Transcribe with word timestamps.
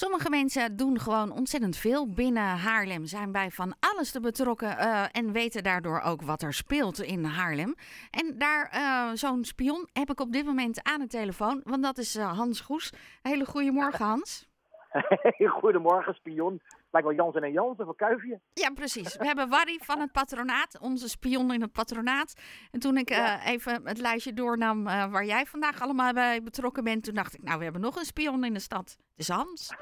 Sommige 0.00 0.30
mensen 0.30 0.76
doen 0.76 1.00
gewoon 1.00 1.30
ontzettend 1.30 1.76
veel 1.76 2.08
binnen 2.08 2.58
Haarlem, 2.58 3.06
zijn 3.06 3.32
bij 3.32 3.50
van 3.50 3.74
alles 3.80 4.10
te 4.10 4.20
betrokken 4.20 4.68
uh, 4.68 5.04
en 5.12 5.32
weten 5.32 5.62
daardoor 5.62 6.00
ook 6.00 6.22
wat 6.22 6.42
er 6.42 6.54
speelt 6.54 7.02
in 7.02 7.24
Haarlem. 7.24 7.74
En 8.10 8.34
daar 8.38 8.72
uh, 8.74 9.10
zo'n 9.14 9.44
spion 9.44 9.88
heb 9.92 10.10
ik 10.10 10.20
op 10.20 10.32
dit 10.32 10.44
moment 10.44 10.82
aan 10.82 11.00
de 11.00 11.06
telefoon, 11.06 11.60
want 11.64 11.82
dat 11.82 11.98
is 11.98 12.16
uh, 12.16 12.36
Hans 12.36 12.60
Goes. 12.60 12.92
Hele 13.22 13.44
goede 13.44 13.70
morgen, 13.70 14.06
Hans. 14.14 14.47
Goedemorgen, 15.60 16.14
spion. 16.14 16.60
Lijkt 16.90 17.08
wel 17.08 17.16
Jansen 17.16 17.42
en 17.42 17.52
Jansen 17.52 17.84
van 17.84 17.94
Kuifje. 17.94 18.40
Ja, 18.52 18.70
precies. 18.70 19.16
We 19.16 19.26
hebben 19.26 19.48
Warry 19.48 19.78
van 19.82 20.00
het 20.00 20.12
patronaat, 20.12 20.78
onze 20.80 21.08
spion 21.08 21.52
in 21.52 21.60
het 21.60 21.72
patronaat. 21.72 22.40
En 22.70 22.80
toen 22.80 22.96
ik 22.96 23.10
uh, 23.10 23.46
even 23.46 23.86
het 23.86 23.98
lijstje 23.98 24.32
doornam 24.32 24.86
uh, 24.86 25.10
waar 25.10 25.24
jij 25.24 25.46
vandaag 25.46 25.80
allemaal 25.80 26.12
bij 26.12 26.42
betrokken 26.42 26.84
bent, 26.84 27.04
toen 27.04 27.14
dacht 27.14 27.34
ik, 27.34 27.42
nou, 27.42 27.58
we 27.58 27.64
hebben 27.64 27.82
nog 27.82 27.96
een 27.96 28.04
spion 28.04 28.44
in 28.44 28.52
de 28.52 28.60
stad. 28.60 28.96
Het 29.10 29.18
is 29.18 29.28
Hans. 29.28 29.74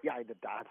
ja, 0.00 0.16
inderdaad. 0.16 0.66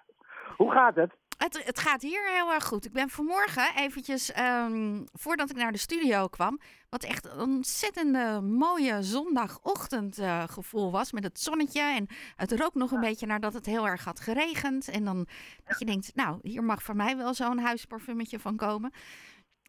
Hoe 0.57 0.71
gaat 0.71 0.95
het? 0.95 1.15
Het, 1.43 1.63
het, 1.65 1.79
gaat 1.79 2.01
hier 2.01 2.29
heel 2.31 2.53
erg 2.53 2.63
goed. 2.63 2.85
Ik 2.85 2.91
ben 2.91 3.09
vanmorgen 3.09 3.75
eventjes, 3.75 4.37
um, 4.37 5.05
voordat 5.13 5.49
ik 5.49 5.55
naar 5.55 5.71
de 5.71 5.77
studio 5.77 6.27
kwam, 6.27 6.59
wat 6.89 7.03
echt 7.03 7.25
een 7.25 7.39
ontzettende 7.39 8.41
mooie 8.41 9.03
zondagochtendgevoel 9.03 10.85
uh, 10.85 10.91
was 10.91 11.11
met 11.11 11.23
het 11.23 11.39
zonnetje. 11.39 11.81
En 11.81 12.07
het 12.35 12.51
rook 12.51 12.73
nog 12.73 12.91
een 12.91 12.99
beetje 12.99 13.25
nadat 13.25 13.53
het 13.53 13.65
heel 13.65 13.87
erg 13.87 14.03
had 14.03 14.19
geregend. 14.19 14.87
En 14.87 15.03
dan 15.05 15.27
dat 15.63 15.79
je 15.79 15.85
denkt, 15.85 16.11
nou, 16.15 16.39
hier 16.41 16.63
mag 16.63 16.83
voor 16.83 16.95
mij 16.95 17.17
wel 17.17 17.33
zo'n 17.33 17.59
huisparfumetje 17.59 18.39
van 18.39 18.55
komen. 18.55 18.93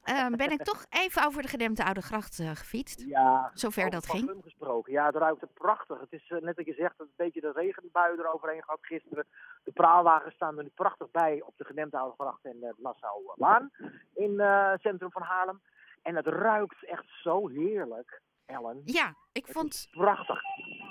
Uh, 0.05 0.27
ben 0.27 0.51
ik 0.51 0.63
toch 0.63 0.85
even 0.91 1.27
over 1.27 1.43
de 1.43 1.49
gedempte 1.49 1.85
Oude 1.85 2.03
Gracht 2.03 2.39
uh, 2.39 2.51
gefietst. 2.51 3.01
Ja, 3.01 3.51
zover 3.55 3.91
dat 3.91 4.07
ging. 4.07 4.35
gesproken. 4.43 4.93
Ja, 4.93 5.07
het 5.07 5.15
ruikt 5.15 5.43
er 5.43 5.49
prachtig. 5.49 6.01
Het 6.01 6.13
is 6.13 6.31
uh, 6.31 6.41
net 6.41 6.57
wat 6.57 6.67
je 6.67 6.75
zegt, 6.75 7.01
een 7.01 7.11
beetje 7.17 7.41
de 7.41 7.53
regenbui 7.53 8.19
eroverheen 8.19 8.63
gehad 8.63 8.79
gisteren. 8.83 9.27
De 9.65 9.73
praalwagens 9.73 10.35
staan 10.35 10.57
er 10.57 10.63
nu 10.63 10.71
prachtig 10.75 11.11
bij 11.11 11.43
op 11.43 11.55
de 11.57 11.65
gedempte 11.65 11.99
Oude 11.99 12.15
Gracht 12.19 12.45
en 12.45 12.61
de 12.61 12.75
Nassau-Laan 12.77 13.71
in 14.15 14.41
het 14.41 14.81
centrum 14.81 15.11
van 15.11 15.23
Haarlem. 15.23 15.61
En 16.03 16.17
het 16.17 16.27
ruikt 16.27 16.85
echt 16.85 17.05
zo 17.23 17.49
heerlijk, 17.49 18.21
Ellen. 18.47 18.83
Ja, 18.85 19.15
ik 19.33 19.47
het 19.47 19.55
vond... 19.55 19.89
prachtig. 19.91 20.41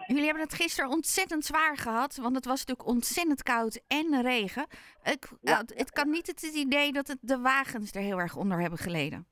Jullie 0.07 0.23
hebben 0.23 0.43
het 0.43 0.53
gisteren 0.53 0.89
ontzettend 0.89 1.45
zwaar 1.45 1.77
gehad, 1.77 2.15
want 2.15 2.35
het 2.35 2.45
was 2.45 2.59
natuurlijk 2.65 2.87
ontzettend 2.87 3.43
koud 3.43 3.83
en 3.87 4.21
regen. 4.21 4.67
Ik, 5.03 5.29
ja. 5.41 5.51
uh, 5.51 5.77
het 5.77 5.91
kan 5.91 6.09
niet 6.09 6.27
het 6.27 6.41
idee 6.41 6.91
dat 6.91 7.07
het 7.07 7.17
de 7.21 7.39
wagens 7.39 7.91
er 7.91 8.01
heel 8.01 8.19
erg 8.19 8.35
onder 8.35 8.59
hebben 8.59 8.79
geleden. 8.79 9.27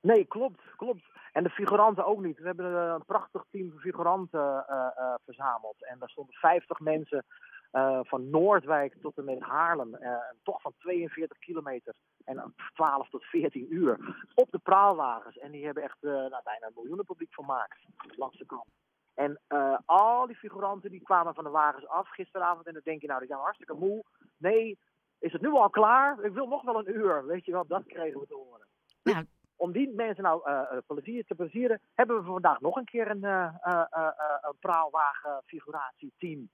Nee, 0.00 0.24
klopt, 0.24 0.62
klopt. 0.76 1.02
En 1.32 1.42
de 1.42 1.50
figuranten 1.50 2.06
ook 2.06 2.20
niet. 2.20 2.38
We 2.38 2.46
hebben 2.46 2.74
een 2.74 3.04
prachtig 3.04 3.44
team 3.50 3.78
figuranten 3.78 4.64
uh, 4.70 4.86
uh, 4.98 5.14
verzameld. 5.24 5.84
En 5.84 5.98
daar 5.98 6.08
stonden 6.08 6.34
50 6.34 6.80
mensen 6.80 7.24
uh, 7.72 8.00
van 8.02 8.30
Noordwijk 8.30 8.94
tot 9.00 9.18
en 9.18 9.24
met 9.24 9.40
Haarlem. 9.40 9.94
Uh, 9.94 10.16
toch 10.42 10.60
van 10.60 10.72
42 10.78 11.38
kilometer 11.38 11.94
en 12.24 12.54
12 12.74 13.08
tot 13.08 13.24
14 13.24 13.74
uur 13.74 14.16
op 14.34 14.50
de 14.50 14.58
praalwagens. 14.58 15.38
En 15.38 15.50
die 15.50 15.64
hebben 15.64 15.82
echt 15.82 15.96
uh, 16.00 16.10
nou, 16.10 16.40
bijna 16.44 16.66
een 16.66 16.72
miljoenen 16.74 17.04
publiek 17.04 17.34
vermaakt 17.34 17.78
langs 18.16 18.38
de 18.38 18.46
kant. 18.46 18.70
En 19.14 19.40
al 19.84 20.26
die 20.26 20.36
figuranten 20.36 20.90
die 20.90 21.02
kwamen 21.02 21.34
van 21.34 21.44
de 21.44 21.50
wagens 21.50 21.86
af 21.86 22.08
gisteravond. 22.08 22.66
En 22.66 22.72
dan 22.72 22.82
denk 22.84 23.00
je 23.00 23.06
nou, 23.06 23.18
die 23.18 23.28
zijn 23.28 23.40
hartstikke 23.40 23.74
moe. 23.74 24.04
Nee, 24.36 24.78
is 25.18 25.32
het 25.32 25.42
nu 25.42 25.50
al 25.50 25.70
klaar? 25.70 26.24
Ik 26.24 26.32
wil 26.32 26.46
nog 26.46 26.62
wel 26.62 26.78
een 26.78 26.96
uur. 26.96 27.26
Weet 27.26 27.44
je 27.44 27.52
wel, 27.52 27.66
dat 27.66 27.86
kregen 27.86 28.20
we 28.20 28.26
te 28.26 28.34
horen. 28.34 28.66
Nou. 29.02 29.24
Om 29.56 29.72
die 29.72 29.94
mensen 29.94 30.22
nou 30.22 30.42
plezier 30.86 31.24
te 31.24 31.34
plezieren, 31.34 31.80
hebben 31.94 32.16
we 32.16 32.22
vandaag 32.22 32.60
nog 32.60 32.76
een 32.76 32.84
keer 32.84 33.10
een, 33.10 33.24
een 33.24 34.56
praalwagen-figuratieteam 34.60 36.48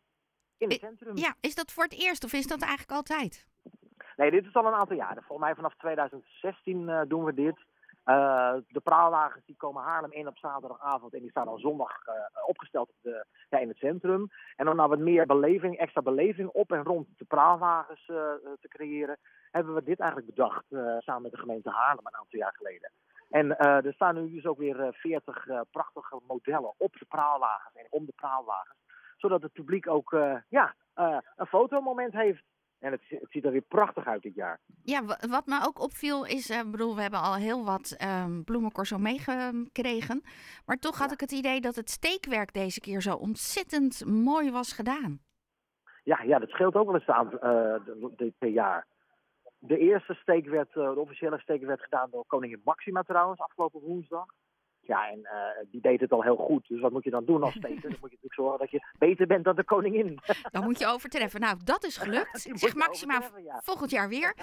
in 0.58 0.70
het 0.70 0.80
centrum. 0.80 1.16
Ja, 1.16 1.34
is 1.41 1.55
dat 1.55 1.72
voor 1.72 1.84
het 1.84 2.02
eerst 2.02 2.24
of 2.24 2.33
is 2.33 2.47
dat 2.47 2.62
eigenlijk 2.62 2.92
altijd? 2.92 3.47
Nee, 4.16 4.30
dit 4.30 4.47
is 4.47 4.55
al 4.55 4.66
een 4.66 4.72
aantal 4.72 4.96
jaren. 4.96 5.22
Volgens 5.22 5.46
mij 5.46 5.55
vanaf 5.55 5.74
2016 5.74 6.88
uh, 6.88 7.00
doen 7.08 7.24
we 7.24 7.34
dit. 7.34 7.56
Uh, 8.05 8.55
de 8.69 8.80
praalwagens 8.80 9.45
die 9.46 9.56
komen 9.56 9.83
Haarlem 9.83 10.12
in 10.12 10.28
op 10.28 10.39
zaterdagavond 10.39 11.14
en 11.14 11.20
die 11.20 11.30
staan 11.30 11.48
al 11.48 11.58
zondag 11.58 12.06
uh, 12.06 12.14
opgesteld 12.46 12.89
op 12.89 12.96
de, 13.02 13.27
ja, 13.51 13.58
in 13.58 13.68
het 13.68 13.77
centrum. 13.77 14.30
En 14.56 14.68
om 14.68 14.77
nou 14.77 14.89
wat 14.89 14.98
meer 14.98 15.27
beleving, 15.27 15.78
extra 15.78 16.02
beleving 16.02 16.48
op 16.48 16.73
en 16.73 16.83
rond 16.83 17.08
de 17.17 17.24
praalwagens 17.24 18.05
te 18.61 18.68
creëren, 18.68 19.18
hebben 19.51 19.74
we 19.74 19.83
dit 19.83 20.01
eigenlijk 20.01 20.34
bedacht 20.34 20.64
samen 20.98 21.23
met 21.23 21.30
de 21.30 21.39
gemeente 21.39 21.70
Haarlem 21.70 22.07
een 22.07 22.17
aantal 22.17 22.39
jaar 22.39 22.55
geleden. 22.57 22.90
En 23.30 23.58
er 23.58 23.92
staan 23.92 24.14
nu 24.14 24.34
dus 24.34 24.46
ook 24.46 24.58
weer 24.58 24.89
40 24.92 25.46
prachtige 25.70 26.20
modellen 26.27 26.73
op 26.77 26.92
de 26.98 27.05
praalwagens 27.05 27.74
en 27.74 27.86
om 27.90 28.05
de 28.05 28.12
praalwagens 28.17 28.78
zodat 29.24 29.42
het 29.42 29.52
publiek 29.52 29.89
ook 29.89 30.12
uh, 30.12 30.36
ja, 30.48 30.74
uh, 30.96 31.18
een 31.36 31.46
fotomoment 31.46 32.12
heeft. 32.12 32.42
En 32.79 32.92
het, 32.92 33.01
het, 33.08 33.30
ziet 33.30 33.45
er 33.45 33.51
weer 33.51 33.68
prachtig 33.68 34.07
uit 34.07 34.23
dit 34.23 34.35
jaar. 34.35 34.61
Ja, 34.83 35.02
wat 35.29 35.46
me 35.46 35.61
ook 35.67 35.80
opviel 35.80 36.27
is, 36.27 36.51
uh, 36.51 36.70
bedoel, 36.70 36.95
we 36.95 37.02
hebben 37.02 37.20
al 37.20 37.34
heel 37.34 37.64
wat 37.64 37.96
um, 38.24 38.45
bloemencorso 38.45 38.98
meegekregen. 38.98 40.23
Maar 40.67 40.77
toch 40.77 40.98
had 40.98 41.08
ja. 41.08 41.14
ik 41.14 41.20
het 41.20 41.33
idee 41.33 41.61
dat 41.61 41.74
het 41.74 41.90
steekwerk 41.90 42.52
deze 42.52 42.80
keer 42.80 43.01
zo 43.01 43.14
ontzettend 43.14 44.05
mooi 44.07 44.51
was 44.51 44.73
gedaan. 44.73 45.18
Ja, 46.02 46.23
ja 46.23 46.39
dat 46.39 46.48
scheelt 46.48 46.74
ook 46.74 46.86
wel 46.86 46.95
eens 46.95 47.07
aan 47.07 47.29
per 48.39 48.48
jaar. 48.48 48.86
De 49.58 49.79
eerste 49.79 50.14
steek 50.14 50.46
werd, 50.48 50.73
de 50.73 51.01
officiële 51.01 51.39
steek 51.39 51.63
werd 51.63 51.83
gedaan 51.83 52.11
door 52.11 52.24
koningin 52.27 52.61
Maxima 52.64 53.02
trouwens, 53.02 53.40
afgelopen 53.40 53.80
woensdag. 53.80 54.27
Ja, 54.86 55.11
en 55.11 55.18
uh, 55.18 55.30
die 55.70 55.80
deed 55.80 56.00
het 56.00 56.12
al 56.12 56.22
heel 56.22 56.36
goed. 56.36 56.68
Dus 56.68 56.80
wat 56.80 56.92
moet 56.92 57.05
je 57.05 57.11
dan 57.11 57.24
doen 57.24 57.42
als 57.42 57.55
steker? 57.55 57.80
Dan 57.90 57.98
moet 58.00 58.11
je 58.11 58.18
natuurlijk 58.22 58.34
zorgen 58.34 58.58
dat 58.58 58.70
je 58.70 58.86
beter 58.98 59.27
bent 59.27 59.45
dan 59.45 59.56
de 59.56 59.64
koningin. 59.64 60.18
Dan 60.52 60.64
moet 60.64 60.78
je 60.78 60.86
overtreffen. 60.86 61.40
Nou, 61.40 61.58
dat 61.64 61.84
is 61.84 61.96
gelukt. 61.96 62.40
zeg 62.62 62.74
Maxima 62.74 63.22
ja. 63.45 63.61
volgend 63.62 63.90
jaar 63.90 64.08
weer. 64.08 64.34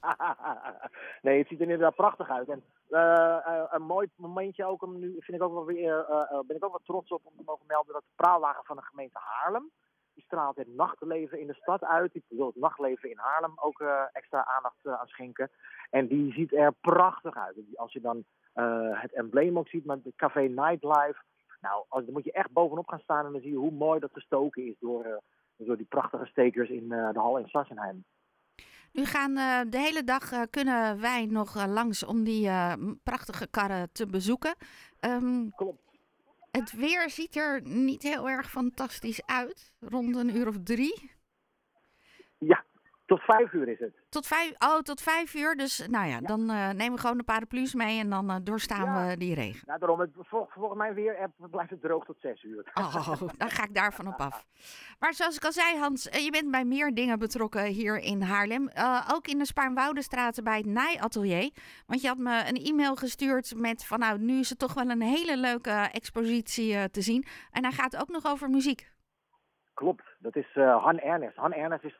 nee, 1.22 1.38
het 1.38 1.48
ziet 1.48 1.60
er 1.60 1.64
inderdaad 1.64 1.94
prachtig 1.94 2.30
uit. 2.30 2.48
En 2.48 2.62
uh, 2.90 3.00
uh, 3.46 3.62
een 3.70 3.82
mooi 3.82 4.08
momentje 4.16 4.64
ook, 4.64 4.82
om 4.82 4.98
nu 4.98 5.16
vind 5.18 5.36
ik 5.36 5.42
ook 5.42 5.52
wel 5.52 5.64
weer, 5.64 6.06
ben 6.46 6.56
ik 6.56 6.64
ook 6.64 6.70
wel 6.70 6.80
trots 6.84 7.10
op 7.10 7.20
om 7.24 7.32
te 7.36 7.42
mogen 7.44 7.66
melden 7.66 7.92
dat 7.92 8.02
de 8.02 8.22
praalwagen 8.22 8.64
van 8.64 8.76
de 8.76 8.82
gemeente 8.82 9.18
Haarlem, 9.18 9.70
die 10.16 10.24
straalt 10.24 10.56
het 10.56 10.74
nachtleven 10.74 11.40
in 11.40 11.46
de 11.46 11.54
stad 11.54 11.84
uit. 11.84 12.12
Die 12.12 12.24
wil 12.28 12.46
het 12.46 12.56
nachtleven 12.56 13.10
in 13.10 13.18
Haarlem 13.18 13.52
ook 13.56 13.80
extra 14.12 14.44
aandacht 14.44 14.86
aan 15.00 15.06
schenken. 15.06 15.50
En 15.90 16.06
die 16.06 16.32
ziet 16.32 16.52
er 16.52 16.72
prachtig 16.72 17.36
uit. 17.36 17.56
Als 17.74 17.92
je 17.92 18.00
dan 18.00 18.24
uh, 18.54 19.02
het 19.02 19.12
embleem 19.12 19.58
ook 19.58 19.68
ziet 19.68 19.84
met 19.84 20.04
het 20.04 20.16
café 20.16 20.40
Nightlife. 20.40 21.22
Nou, 21.60 21.84
als, 21.88 22.04
dan 22.04 22.12
moet 22.12 22.24
je 22.24 22.32
echt 22.32 22.50
bovenop 22.50 22.88
gaan 22.88 23.00
staan 23.00 23.26
en 23.26 23.32
dan 23.32 23.40
zie 23.40 23.50
je 23.50 23.56
hoe 23.56 23.70
mooi 23.70 24.00
dat 24.00 24.12
gestoken 24.12 24.66
is 24.66 24.74
door, 24.78 25.22
door 25.56 25.76
die 25.76 25.86
prachtige 25.86 26.26
stekers 26.26 26.68
in 26.68 26.88
de 26.88 27.10
hal 27.14 27.38
in 27.38 27.48
Sassenheim. 27.48 28.04
Nu 28.92 29.04
gaan 29.04 29.34
de 29.70 29.78
hele 29.78 30.04
dag 30.04 30.48
kunnen 30.50 31.00
wij 31.00 31.26
nog 31.26 31.66
langs 31.66 32.04
om 32.04 32.24
die 32.24 32.50
prachtige 33.02 33.46
karren 33.46 33.92
te 33.92 34.06
bezoeken. 34.06 34.54
Um, 35.00 35.52
Klopt. 35.54 35.85
Het 36.56 36.72
weer 36.72 37.10
ziet 37.10 37.36
er 37.36 37.62
niet 37.62 38.02
heel 38.02 38.28
erg 38.28 38.50
fantastisch 38.50 39.26
uit, 39.26 39.72
rond 39.80 40.16
een 40.16 40.36
uur 40.36 40.48
of 40.48 40.56
drie. 40.62 41.10
Ja, 42.38 42.64
tot 43.06 43.20
vijf 43.20 43.52
uur 43.52 43.68
is 43.68 43.78
het. 43.78 43.94
Tot 44.08 44.26
vijf, 44.26 44.54
oh, 44.58 44.78
tot 44.78 45.00
vijf 45.00 45.34
uur. 45.34 45.54
Dus 45.54 45.86
nou 45.88 46.06
ja, 46.06 46.12
ja. 46.12 46.20
dan 46.20 46.40
uh, 46.40 46.70
nemen 46.70 46.92
we 46.92 47.00
gewoon 47.00 47.16
de 47.16 47.22
paraplu's 47.22 47.74
mee 47.74 48.00
en 48.00 48.10
dan 48.10 48.30
uh, 48.30 48.36
doorstaan 48.42 48.84
ja. 48.84 49.06
we 49.06 49.16
die 49.16 49.34
regen. 49.34 49.62
Nou, 49.66 49.78
daarom, 49.78 50.00
het, 50.00 50.10
vol, 50.14 50.46
volgens 50.48 50.78
mij 50.78 50.94
weer 50.94 51.30
blijft 51.50 51.70
het 51.70 51.80
droog 51.80 52.04
tot 52.04 52.16
zes 52.20 52.42
uur. 52.42 52.70
Oh, 52.74 53.20
dan 53.36 53.50
ga 53.50 53.64
ik 53.64 53.74
daarvan 53.74 54.08
op 54.08 54.20
af. 54.20 54.46
Maar 54.98 55.14
zoals 55.14 55.36
ik 55.36 55.44
al 55.44 55.52
zei, 55.52 55.78
Hans, 55.78 56.04
je 56.04 56.30
bent 56.30 56.50
bij 56.50 56.64
meer 56.64 56.94
dingen 56.94 57.18
betrokken 57.18 57.64
hier 57.64 57.98
in 57.98 58.22
Haarlem. 58.22 58.70
Uh, 58.76 59.10
ook 59.14 59.26
in 59.26 59.38
de 59.38 59.46
Spaarnwoudestraat 59.46 60.42
bij 60.42 60.56
het 60.56 60.66
Nijatelier. 60.66 61.50
Want 61.86 62.00
je 62.00 62.08
had 62.08 62.18
me 62.18 62.44
een 62.48 62.64
e-mail 62.64 62.96
gestuurd 62.96 63.54
met 63.56 63.86
van 63.86 63.98
nou, 63.98 64.18
nu 64.18 64.38
is 64.38 64.48
het 64.48 64.58
toch 64.58 64.74
wel 64.74 64.90
een 64.90 65.02
hele 65.02 65.36
leuke 65.36 65.88
expositie 65.92 66.90
te 66.90 67.00
zien. 67.00 67.24
En 67.50 67.62
hij 67.62 67.72
gaat 67.72 68.00
ook 68.00 68.08
nog 68.08 68.26
over 68.26 68.50
muziek. 68.50 68.90
Klopt, 69.74 70.04
dat 70.18 70.36
is 70.36 70.54
Han 70.54 70.98
Ernest. 70.98 71.36
Han 71.36 71.52
Ernest 71.52 71.84
is 71.84 71.98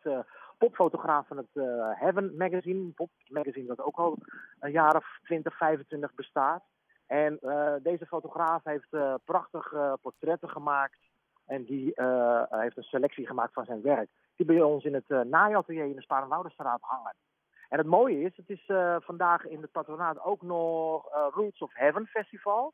popfotograaf 0.59 1.27
van 1.27 1.37
het 1.37 1.51
uh, 1.55 1.65
Heaven 1.93 2.37
Magazine. 2.37 2.91
Pop 2.91 3.11
magazine 3.29 3.67
dat 3.67 3.81
ook 3.81 3.97
al 3.97 4.19
een 4.61 4.71
jaar 4.71 4.97
of 4.97 5.19
20, 5.23 5.57
25 5.57 6.15
bestaat. 6.15 6.63
En 7.07 7.39
uh, 7.43 7.73
deze 7.83 8.07
fotograaf 8.07 8.65
heeft 8.65 8.87
uh, 8.91 9.15
prachtige 9.25 9.99
portretten 10.03 10.49
gemaakt. 10.49 10.99
En 11.47 11.65
die 11.65 11.93
heeft 12.49 12.77
een 12.77 12.83
selectie 12.83 13.27
gemaakt 13.27 13.53
van 13.53 13.65
zijn 13.65 13.83
werk. 13.83 14.09
Die 14.37 14.47
bij 14.47 14.63
ons 14.63 14.85
in 14.85 14.95
het 14.95 15.09
uh, 15.09 15.21
naaiatelier 15.21 15.85
in 15.85 15.97
de 15.97 16.03
Sparenwouderstraat 16.03 16.81
hangen. 16.81 17.15
En 17.69 17.79
het 17.79 17.87
mooie 17.87 18.21
is, 18.21 18.37
het 18.37 18.51
is 18.51 18.65
vandaag 19.05 19.47
in 19.47 19.61
het 19.63 19.71
patronaat 19.71 20.25
ook 20.25 20.43
nog 20.43 21.09
Roots 21.35 21.61
of 21.61 21.75
Heaven 21.75 22.07
Festival. 22.07 22.73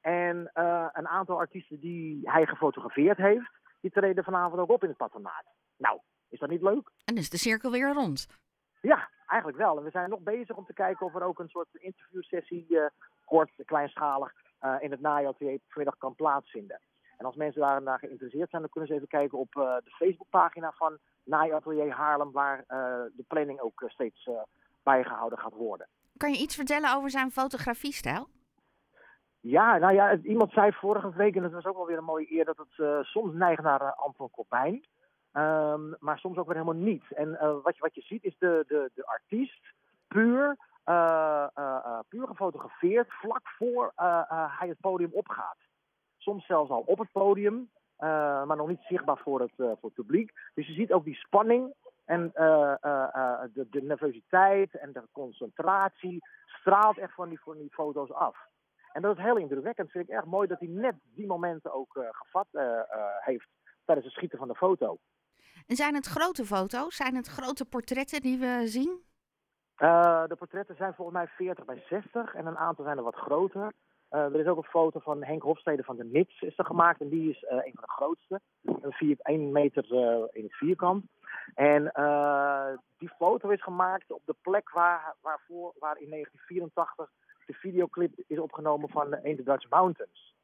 En 0.00 0.50
een 0.92 1.08
aantal 1.08 1.38
artiesten 1.38 1.80
die 1.80 2.30
hij 2.30 2.46
gefotografeerd 2.46 3.16
heeft, 3.16 3.50
die 3.80 3.90
treden 3.90 4.24
vanavond 4.24 4.60
ook 4.60 4.70
op 4.70 4.82
in 4.82 4.88
het 4.88 4.98
patronaat. 4.98 5.44
Nou, 5.76 6.00
is 6.32 6.38
dat 6.38 6.50
niet 6.50 6.62
leuk? 6.62 6.90
En 7.04 7.16
is 7.16 7.30
de 7.30 7.38
cirkel 7.38 7.70
weer 7.70 7.92
rond? 7.92 8.26
Ja, 8.80 9.08
eigenlijk 9.26 9.58
wel. 9.58 9.76
En 9.76 9.84
we 9.84 9.90
zijn 9.90 10.10
nog 10.10 10.20
bezig 10.20 10.56
om 10.56 10.64
te 10.64 10.72
kijken 10.72 11.06
of 11.06 11.14
er 11.14 11.22
ook 11.22 11.38
een 11.38 11.48
soort 11.48 11.68
interviewsessie, 11.72 12.66
uh, 12.68 12.86
kort, 13.24 13.50
kleinschalig, 13.64 14.32
uh, 14.62 14.76
in 14.80 14.90
het 14.90 15.00
najaar 15.00 15.34
vanmiddag 15.68 15.98
kan 15.98 16.14
plaatsvinden. 16.14 16.80
En 17.16 17.26
als 17.26 17.36
mensen 17.36 17.60
daarna 17.60 17.96
geïnteresseerd 17.96 18.50
zijn, 18.50 18.62
dan 18.62 18.70
kunnen 18.70 18.90
ze 18.90 18.96
even 18.96 19.08
kijken 19.08 19.38
op 19.38 19.54
uh, 19.54 19.76
de 19.84 19.90
Facebookpagina 19.90 20.72
van 20.76 20.98
Naaiatelier 21.24 21.92
Haarlem, 21.92 22.32
waar 22.32 22.64
de 23.16 23.24
planning 23.28 23.60
ook 23.60 23.84
steeds 23.86 24.28
bijgehouden 24.82 25.38
gaat 25.38 25.54
worden. 25.54 25.88
Kan 26.16 26.32
je 26.32 26.38
iets 26.38 26.54
vertellen 26.54 26.94
over 26.94 27.10
zijn 27.10 27.30
fotografiestijl? 27.30 28.28
Ja, 29.40 29.78
nou 29.78 29.94
ja, 29.94 30.16
iemand 30.16 30.52
zei 30.52 30.72
vorige 30.72 31.12
week, 31.12 31.36
en 31.36 31.42
dat 31.42 31.52
was 31.52 31.64
ook 31.64 31.76
wel 31.76 31.86
weer 31.86 31.98
een 31.98 32.04
mooie 32.04 32.32
eer, 32.32 32.44
dat 32.44 32.56
het 32.56 33.06
soms 33.06 33.34
neigt 33.34 33.62
naar 33.62 33.94
Anton 33.94 34.30
Corbijn. 34.30 34.84
Um, 35.32 35.96
maar 35.98 36.18
soms 36.18 36.36
ook 36.36 36.46
weer 36.46 36.56
helemaal 36.56 36.82
niet. 36.82 37.12
En 37.12 37.30
wat, 37.62 37.76
je, 37.76 37.80
wat 37.80 37.94
je 37.94 38.00
ziet 38.00 38.24
is 38.24 38.38
de, 38.38 38.64
de, 38.66 38.90
de 38.94 39.06
artiest 39.06 39.72
puur 40.08 40.56
uh, 40.86 41.46
uh, 41.58 41.98
puur 42.08 42.26
gefotografeerd 42.26 43.12
vlak 43.12 43.48
voor 43.48 43.92
hij 44.58 44.68
het 44.68 44.80
podium 44.80 45.10
opgaat. 45.12 45.56
Soms 46.18 46.46
zelfs 46.46 46.70
al 46.70 46.82
op 46.86 46.98
het 46.98 47.12
podium, 47.12 47.70
maar 47.98 48.56
nog 48.56 48.68
niet 48.68 48.82
zichtbaar 48.88 49.18
voor 49.18 49.40
het, 49.40 49.78
voor 49.80 49.90
publiek. 49.90 50.32
Dus 50.54 50.66
je 50.66 50.72
ziet 50.72 50.92
ook 50.92 51.04
die 51.04 51.14
spanning 51.14 51.74
en 52.04 52.30
de, 52.32 53.66
de, 53.70 53.82
nervositeit 53.82 54.74
en 54.74 54.92
de 54.92 55.02
concentratie 55.12 56.18
straalt 56.46 56.98
echt 56.98 57.14
van 57.14 57.28
die, 57.28 57.40
van 57.40 57.58
die 57.58 57.72
foto's 57.72 58.12
af. 58.12 58.36
En 58.92 59.02
dat 59.02 59.16
is 59.16 59.22
heel 59.22 59.36
indrukwekkend. 59.36 59.90
Vind 59.90 60.08
ik 60.08 60.14
erg 60.14 60.24
mooi 60.24 60.48
dat 60.48 60.58
hij 60.58 60.68
net 60.68 60.94
die 61.14 61.26
momenten 61.26 61.72
ook 61.72 62.04
gevat 62.10 62.46
heeft 63.20 63.48
tijdens 63.84 64.06
het 64.06 64.16
schieten 64.16 64.38
van 64.38 64.48
de 64.48 64.54
foto. 64.54 64.98
En 65.66 65.76
zijn 65.76 65.94
het 65.94 66.06
grote 66.06 66.44
foto's? 66.44 66.96
Zijn 66.96 67.14
het 67.14 67.28
grote 67.28 67.64
portretten 67.64 68.20
die 68.20 68.38
we 68.38 68.62
zien? 68.64 69.00
Uh, 69.78 70.26
de 70.26 70.36
portretten 70.36 70.76
zijn 70.76 70.94
volgens 70.94 71.16
mij 71.16 71.26
40 71.26 71.64
bij 71.64 71.84
60 71.88 72.34
en 72.34 72.46
een 72.46 72.58
aantal 72.58 72.84
zijn 72.84 72.96
er 72.96 73.02
wat 73.02 73.14
groter. 73.14 73.72
Uh, 74.10 74.20
er 74.20 74.40
is 74.40 74.46
ook 74.46 74.56
een 74.56 74.70
foto 74.70 75.00
van 75.00 75.24
Henk 75.24 75.42
Hofstede 75.42 75.82
van 75.82 75.96
de 75.96 76.04
Nits 76.04 76.40
is 76.40 76.58
er 76.58 76.64
gemaakt 76.64 77.00
en 77.00 77.08
die 77.08 77.30
is 77.30 77.42
uh, 77.42 77.50
een 77.50 77.72
van 77.74 77.84
de 77.84 77.92
grootste. 77.92 78.40
Een 78.62 79.18
1 79.22 79.52
meter 79.52 79.84
in 80.32 80.42
het 80.42 80.54
vierkant. 80.54 81.04
En 81.54 81.82
die 82.98 83.08
foto 83.08 83.48
is 83.48 83.62
gemaakt 83.62 84.12
op 84.12 84.22
de 84.24 84.34
plek 84.42 84.70
waar, 84.70 85.14
waarvoor, 85.20 85.72
waar 85.78 85.98
in 85.98 86.10
1984 86.10 87.10
de 87.46 87.52
videoclip 87.52 88.12
is 88.26 88.38
opgenomen 88.38 88.88
van 88.88 89.14
In 89.14 89.36
the 89.36 89.42
Dutch 89.42 89.68
Mountains. 89.68 90.34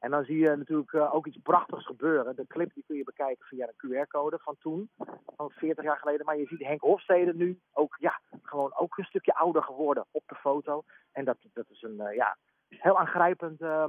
En 0.00 0.10
dan 0.10 0.24
zie 0.24 0.38
je 0.38 0.56
natuurlijk 0.56 0.92
uh, 0.92 1.14
ook 1.14 1.26
iets 1.26 1.38
prachtigs 1.42 1.86
gebeuren. 1.86 2.36
De 2.36 2.46
clip 2.46 2.74
die 2.74 2.84
kun 2.86 2.96
je 2.96 3.04
bekijken 3.04 3.46
via 3.46 3.68
een 3.68 4.06
QR-code 4.06 4.38
van 4.38 4.56
toen, 4.58 4.90
van 5.36 5.50
40 5.50 5.84
jaar 5.84 5.98
geleden. 5.98 6.26
Maar 6.26 6.36
je 6.36 6.46
ziet 6.46 6.66
Henk 6.66 6.80
Hofstede 6.80 7.34
nu 7.34 7.60
ook, 7.72 7.96
ja, 7.98 8.20
gewoon 8.42 8.74
ook 8.76 8.98
een 8.98 9.04
stukje 9.04 9.34
ouder 9.34 9.62
geworden 9.62 10.06
op 10.10 10.22
de 10.26 10.34
foto. 10.34 10.84
En 11.12 11.24
dat, 11.24 11.36
dat 11.52 11.70
is 11.70 11.82
een, 11.82 11.96
uh, 12.00 12.14
ja, 12.14 12.36
heel 12.68 12.98
aangrijpend, 12.98 13.60
uh, 13.60 13.84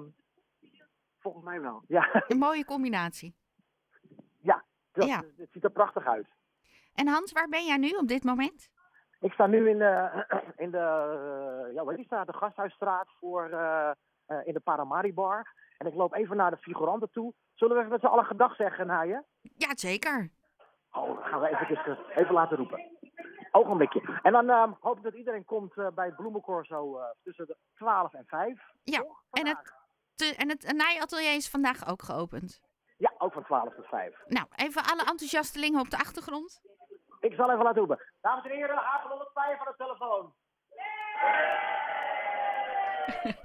volgens 1.20 1.44
mij 1.44 1.62
wel. 1.62 1.84
Ja. 1.88 2.24
Een 2.28 2.38
mooie 2.38 2.66
combinatie. 2.66 3.36
Ja, 4.42 4.64
dat, 4.92 5.08
ja, 5.08 5.24
het 5.38 5.50
ziet 5.52 5.64
er 5.64 5.72
prachtig 5.72 6.06
uit. 6.06 6.28
En 6.94 7.08
Hans, 7.08 7.32
waar 7.32 7.48
ben 7.48 7.66
jij 7.66 7.78
nu 7.78 7.90
op 7.90 8.08
dit 8.08 8.24
moment? 8.24 8.70
Ik 9.20 9.32
sta 9.32 9.48
nu 9.48 9.70
in 9.70 9.78
de, 9.78 10.26
in 10.56 10.72
de, 10.72 10.78
ja, 11.74 11.84
waar 11.84 12.00
is 12.00 12.08
daar? 12.08 12.26
De 12.26 12.34
Gasthuisstraat 12.34 13.08
voor, 13.20 13.44
in 14.44 14.54
de 14.54 14.62
Paramari 14.64 15.14
Bar. 15.14 15.54
En 15.82 15.88
ik 15.88 15.94
loop 15.94 16.14
even 16.14 16.38
naar 16.38 16.52
de 16.52 16.58
figuranten 16.58 17.12
toe. 17.12 17.34
Zullen 17.54 17.74
we 17.76 17.80
even 17.80 17.92
met 17.92 18.02
z'n 18.02 18.08
allen 18.08 18.26
gedag 18.26 18.56
zeggen 18.56 18.88
naar 18.88 19.08
je? 19.08 19.24
Ja, 19.42 19.70
zeker. 19.76 20.32
Oh, 20.92 21.26
gaan 21.26 21.42
we 21.42 21.48
even, 21.48 21.92
uh, 21.92 22.18
even 22.18 22.34
laten 22.34 22.58
roepen. 22.58 22.98
Ogenblikje. 23.52 24.20
En 24.22 24.32
dan 24.32 24.50
uh, 24.50 24.72
hoop 24.80 24.98
ik 24.98 25.04
dat 25.04 25.14
iedereen 25.14 25.46
komt 25.46 25.78
uh, 25.78 25.88
bij 25.96 26.06
het 26.06 26.16
Bloemencorso 26.16 26.98
uh, 26.98 27.04
tussen 27.24 27.48
de 27.48 27.58
12 27.76 28.14
en 28.14 28.26
5. 28.28 28.60
Ja, 28.84 29.06
en 29.32 29.48
het, 29.48 29.74
te, 30.16 30.36
en 30.38 30.50
het 30.50 30.74
naaiatelier 30.76 31.36
is 31.36 31.50
vandaag 31.50 31.90
ook 31.90 32.02
geopend. 32.02 32.62
Ja, 32.98 33.14
ook 33.18 33.34
van 33.34 33.44
12 33.44 33.74
tot 33.74 33.86
5. 33.86 34.16
Nou, 34.28 34.46
even 34.56 34.84
alle 34.84 35.02
enthousiastelingen 35.02 35.80
op 35.80 35.90
de 35.90 35.98
achtergrond. 35.98 36.62
Ik 37.20 37.34
zal 37.34 37.52
even 37.52 37.64
laten 37.64 37.80
roepen. 37.80 38.02
Dames 38.22 38.44
en 38.44 38.52
heren, 38.52 38.76
Haven 38.76 39.10
105 39.10 39.58
van 39.58 39.68
de 39.68 39.74
telefoon. 39.78 40.34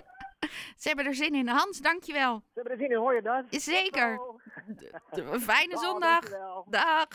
Ze 0.77 0.89
hebben 0.89 1.07
er 1.07 1.15
zin 1.15 1.35
in. 1.35 1.49
Hans, 1.49 1.79
dankjewel. 1.79 2.43
Ze 2.45 2.51
hebben 2.55 2.73
er 2.73 2.79
zin 2.79 2.91
in, 2.91 2.97
hoor 2.97 3.15
je 3.15 3.23
dat? 3.23 3.45
Zeker. 3.51 4.21
Fijne 5.41 5.79
zondag. 5.79 6.25
Dag. 6.69 7.09